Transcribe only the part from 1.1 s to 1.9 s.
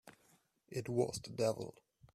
the devil!